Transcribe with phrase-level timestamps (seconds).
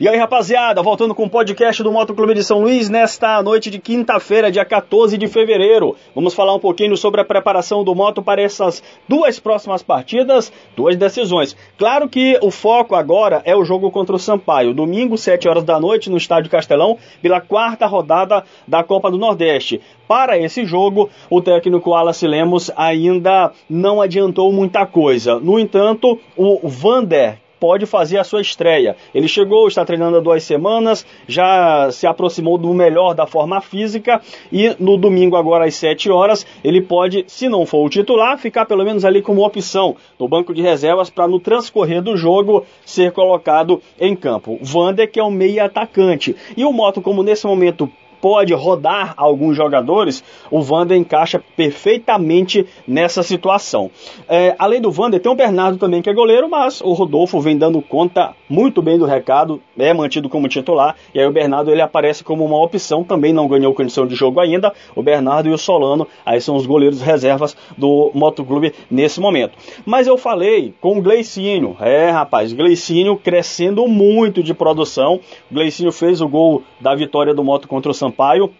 [0.00, 3.70] E aí, rapaziada, voltando com o podcast do Moto Clube de São Luís nesta noite
[3.70, 5.94] de quinta-feira, dia 14 de fevereiro.
[6.12, 10.96] Vamos falar um pouquinho sobre a preparação do moto para essas duas próximas partidas, duas
[10.96, 11.56] decisões.
[11.78, 15.78] Claro que o foco agora é o jogo contra o Sampaio, domingo, 7 horas da
[15.78, 19.80] noite, no Estádio Castelão, pela quarta rodada da Copa do Nordeste.
[20.08, 25.38] Para esse jogo, o técnico Wallace Lemos ainda não adiantou muita coisa.
[25.38, 28.94] No entanto, o Vander, pode fazer a sua estreia.
[29.14, 34.20] Ele chegou, está treinando há duas semanas, já se aproximou do melhor da forma física
[34.52, 38.66] e no domingo, agora às 7 horas, ele pode, se não for o titular, ficar
[38.66, 43.12] pelo menos ali como opção no banco de reservas para no transcorrer do jogo ser
[43.12, 44.58] colocado em campo.
[44.60, 46.36] Vander, que é o meia atacante.
[46.54, 47.90] E o Moto, como nesse momento
[48.24, 53.90] pode rodar alguns jogadores, o Vander encaixa perfeitamente nessa situação.
[54.26, 57.58] É, além do Vander, tem o Bernardo também que é goleiro, mas o Rodolfo vem
[57.58, 61.82] dando conta muito bem do recado, é mantido como titular, e aí o Bernardo ele
[61.82, 65.58] aparece como uma opção, também não ganhou condição de jogo ainda, o Bernardo e o
[65.58, 69.52] Solano, aí são os goleiros reservas do Motoclube nesse momento.
[69.84, 75.20] Mas eu falei com o Gleicinho, é rapaz, Gleicinho crescendo muito de produção,
[75.50, 78.52] o Gleicinho fez o gol da vitória do Moto contra o São Sampaio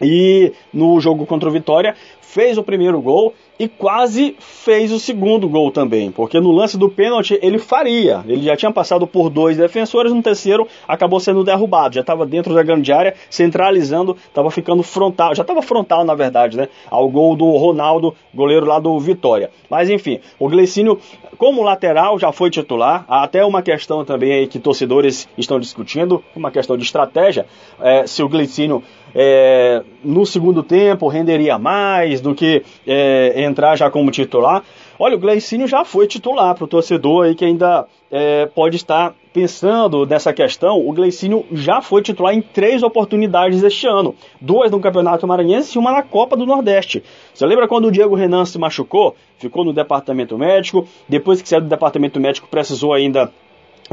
[0.00, 1.94] e no jogo contra o Vitória
[2.30, 6.88] fez o primeiro gol e quase fez o segundo gol também, porque no lance do
[6.88, 8.24] pênalti ele faria.
[8.26, 12.54] Ele já tinha passado por dois defensores, no terceiro acabou sendo derrubado, já estava dentro
[12.54, 17.36] da grande área, centralizando, estava ficando frontal, já estava frontal na verdade, né, ao gol
[17.36, 19.50] do Ronaldo, goleiro lá do Vitória.
[19.68, 20.98] Mas enfim, o Glecínio
[21.36, 26.22] como lateral já foi titular, há até uma questão também aí que torcedores estão discutindo,
[26.36, 27.46] uma questão de estratégia,
[27.80, 28.82] é, se o Glecínio
[29.14, 34.62] é, no segundo tempo renderia mais do que é, entrar já como titular.
[34.98, 39.14] Olha, o Gleicinho já foi titular para o torcedor aí que ainda é, pode estar
[39.32, 40.86] pensando nessa questão.
[40.86, 45.78] O Gleicinho já foi titular em três oportunidades este ano: duas no Campeonato Maranhense e
[45.78, 47.02] uma na Copa do Nordeste.
[47.32, 49.16] Você lembra quando o Diego Renan se machucou?
[49.38, 50.86] Ficou no departamento médico.
[51.08, 53.32] Depois que saiu do departamento médico, precisou ainda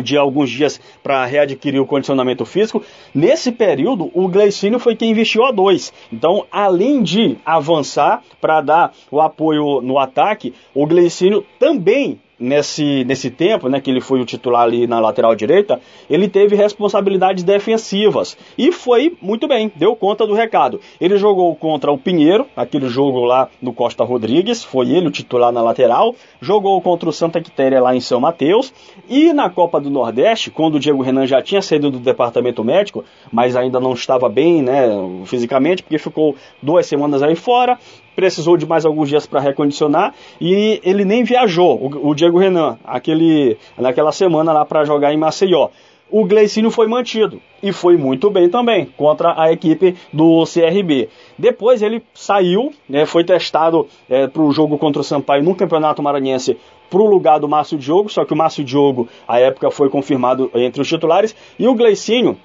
[0.01, 2.83] de alguns dias para readquirir o condicionamento físico.
[3.13, 5.91] Nesse período, o Gleicínio foi quem investiu a dois.
[6.11, 13.29] Então, além de avançar para dar o apoio no ataque, o Gleicínio também nesse, nesse
[13.29, 18.37] tempo, né, que ele foi o titular ali na lateral direita, ele teve responsabilidades defensivas.
[18.57, 20.79] E foi muito bem, deu conta do recado.
[20.99, 25.51] Ele jogou contra o Pinheiro, aquele jogo lá no Costa Rodrigues, foi ele o titular
[25.51, 28.73] na lateral, jogou contra o Santa Quitéria lá em São Mateus.
[29.09, 33.03] E na Copa do Nordeste, quando o Diego Renan já tinha saído do departamento médico,
[33.31, 34.89] mas ainda não estava bem, né,
[35.25, 37.77] fisicamente, porque ficou duas semanas aí fora,
[38.17, 40.11] precisou de mais alguns dias para recondicionar
[40.41, 45.17] e ele nem viajou, o, o Diego Renan, aquele, naquela semana lá para jogar em
[45.17, 45.69] Maceió.
[46.09, 51.09] O Gleicinho foi mantido e foi muito bem também contra a equipe do CRB.
[51.37, 56.01] Depois ele saiu, né, foi testado é, para o jogo contra o Sampaio no Campeonato
[56.01, 56.57] Maranhense
[56.89, 60.49] para o lugar do Márcio Diogo, só que o Márcio Diogo, à época, foi confirmado
[60.55, 62.37] entre os titulares, e o Gleicinho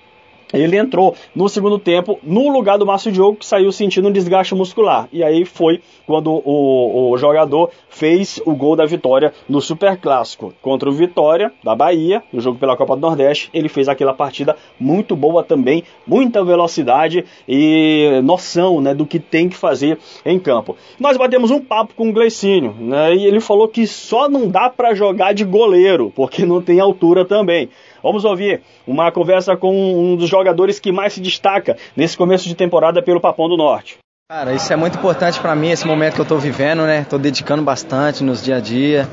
[0.53, 4.55] ele entrou no segundo tempo no lugar do Márcio Diogo, que saiu sentindo um desgaste
[4.55, 5.09] muscular.
[5.13, 10.53] E aí foi quando o, o jogador fez o gol da vitória no Super Clássico
[10.61, 13.49] contra o Vitória da Bahia, no jogo pela Copa do Nordeste.
[13.55, 19.49] Ele fez aquela partida muito boa também, muita velocidade e noção né, do que tem
[19.49, 20.77] que fazer em campo.
[20.99, 24.69] Nós batemos um papo com o Gleicinho, né, e ele falou que só não dá
[24.69, 27.69] para jogar de goleiro, porque não tem altura também.
[28.03, 30.42] Vamos ouvir uma conversa com um dos jogadores
[30.81, 33.99] que mais se destaca nesse começo de temporada pelo Papão do Norte.
[34.31, 37.03] Cara, isso é muito importante para mim, esse momento que eu estou vivendo, né?
[37.03, 39.07] Estou dedicando bastante nos dia a dia.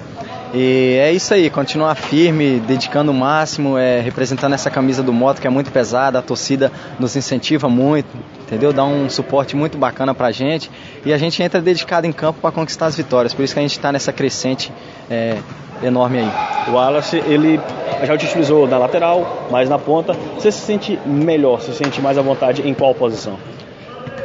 [0.53, 5.39] E é isso aí, continuar firme, dedicando o máximo, é, representando essa camisa do moto
[5.39, 8.07] que é muito pesada, a torcida nos incentiva muito,
[8.41, 8.73] entendeu?
[8.73, 10.71] Dá um suporte muito bacana pra gente
[11.05, 13.31] e a gente entra dedicado em campo para conquistar as vitórias.
[13.31, 14.71] Por isso que a gente está nessa crescente
[15.07, 15.37] é,
[15.83, 16.31] enorme aí.
[16.67, 17.59] O Wallace, ele
[18.03, 20.13] já utilizou na lateral, mais na ponta.
[20.35, 23.37] Você se sente melhor, se sente mais à vontade em qual posição?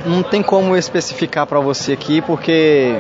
[0.05, 2.97] Não tem como especificar para você aqui, porque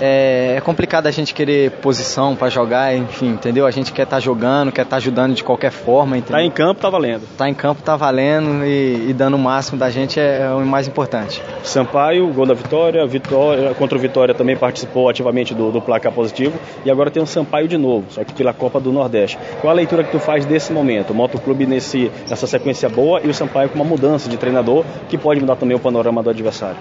[0.00, 3.66] é, é, complicado a gente querer posição para jogar, enfim, entendeu?
[3.66, 6.38] A gente quer estar tá jogando, quer estar tá ajudando de qualquer forma, entendeu?
[6.38, 7.22] Tá em campo, tá valendo.
[7.36, 10.64] Tá em campo, tá valendo e, e dando o máximo da gente é, é, o
[10.64, 11.42] mais importante.
[11.62, 16.58] Sampaio, gol da vitória, vitória contra o Vitória também participou ativamente do, do placar positivo
[16.84, 19.38] e agora tem o Sampaio de novo, só que pela Copa do Nordeste.
[19.60, 21.10] Qual a leitura que tu faz desse momento?
[21.10, 25.18] O Motoclube nesse, nessa sequência boa e o Sampaio com uma mudança de treinador que
[25.18, 26.78] pode mudar também o panorama do adversário.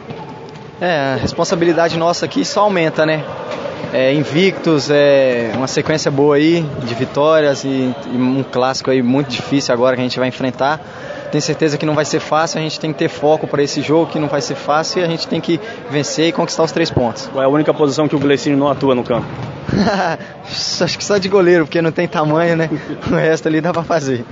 [0.81, 3.24] É, a responsabilidade nossa aqui só aumenta, né?
[3.94, 9.30] é, invictos, é, uma sequência boa aí de vitórias e, e um clássico aí muito
[9.30, 10.80] difícil agora que a gente vai enfrentar.
[11.31, 13.81] Tenho certeza que não vai ser fácil, a gente tem que ter foco para esse
[13.81, 15.60] jogo, que não vai ser fácil e a gente tem que
[15.90, 17.28] vencer e conquistar os três pontos.
[17.32, 19.28] Qual é a única posição que o Gleicino não atua no campo?
[20.82, 22.70] Acho que só de goleiro, porque não tem tamanho, né?
[23.12, 24.25] O resto ali dá para fazer.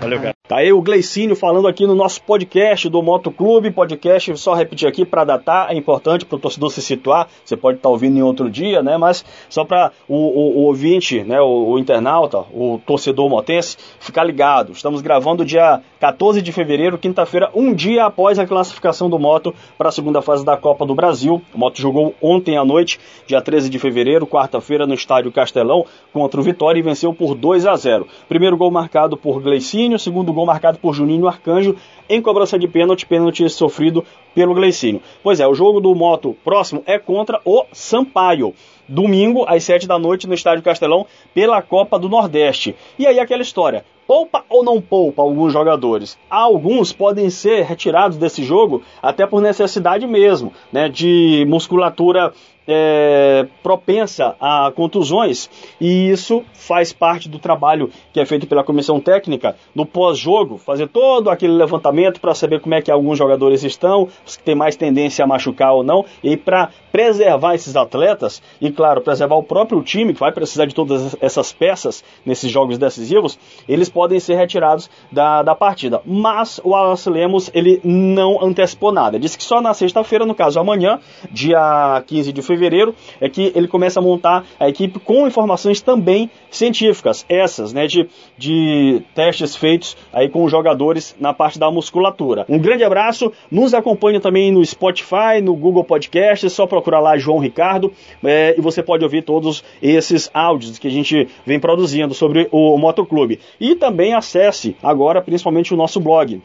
[0.00, 0.38] Valeu, cara.
[0.48, 3.70] Tá aí o Gleicínio falando aqui no nosso podcast do Moto Clube.
[3.70, 7.28] Podcast, só repetir aqui para datar, é importante para o torcedor se situar.
[7.44, 8.96] Você pode estar tá ouvindo em outro dia, né?
[8.96, 11.38] Mas só para o, o, o, ouvinte, né?
[11.38, 14.72] O, o, internauta, o torcedor motense, ficar ligado.
[14.72, 19.90] Estamos gravando dia 14 de fevereiro, quinta-feira, um dia após a classificação do Moto para
[19.90, 21.42] a segunda fase da Copa do Brasil.
[21.52, 26.40] O Moto jogou ontem à noite, dia 13 de fevereiro, quarta-feira, no estádio Castelão, contra
[26.40, 28.06] o Vitória e venceu por 2 a 0.
[28.30, 31.76] Primeiro gol marcado por Gleicínio, segundo gol marcado por Juninho Arcanjo
[32.08, 34.04] em cobrança de pênalti, pênalti sofrido
[34.34, 35.00] pelo Gleicínio.
[35.22, 38.52] Pois é, o jogo do Moto próximo é contra o Sampaio.
[38.88, 42.74] Domingo, às 7 da noite, no Estádio Castelão, pela Copa do Nordeste.
[42.98, 46.18] E aí aquela história, poupa ou não poupa alguns jogadores?
[46.30, 52.32] Alguns podem ser retirados desse jogo até por necessidade mesmo, né, de musculatura
[52.68, 55.48] é, propensa a contusões
[55.80, 60.86] e isso faz parte do trabalho que é feito pela comissão técnica no pós-jogo, fazer
[60.88, 65.24] todo aquele levantamento para saber como é que alguns jogadores estão, se tem mais tendência
[65.24, 70.12] a machucar ou não, e para preservar esses atletas e, claro, preservar o próprio time
[70.12, 75.42] que vai precisar de todas essas peças nesses jogos decisivos, eles podem ser retirados da,
[75.42, 76.02] da partida.
[76.04, 79.18] Mas o Wallace Lemos ele não antecipou nada.
[79.18, 80.98] Disse que só na sexta-feira, no caso amanhã,
[81.30, 85.80] dia 15 de fevereiro fevereiro, é que ele começa a montar a equipe com informações
[85.80, 92.44] também científicas, essas, né, de, de testes feitos aí com jogadores na parte da musculatura.
[92.48, 97.16] Um grande abraço, nos acompanhe também no Spotify, no Google Podcast, é só procurar lá
[97.16, 97.92] João Ricardo
[98.24, 102.76] é, e você pode ouvir todos esses áudios que a gente vem produzindo sobre o
[102.76, 103.38] Motoclube.
[103.60, 106.40] E também acesse agora principalmente o nosso blog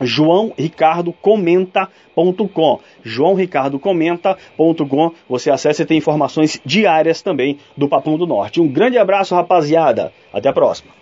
[0.00, 2.80] joãoricardocomenta.com.
[3.02, 5.12] joãoricardocomenta.com.
[5.28, 8.60] Você acessa e tem informações diárias também do Papum do Norte.
[8.60, 10.12] Um grande abraço, rapaziada.
[10.32, 10.92] Até a próxima.